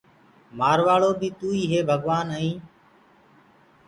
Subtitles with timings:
[0.57, 2.57] مآروآݪو بيٚ توئيٚ هي ڀگوآن ائين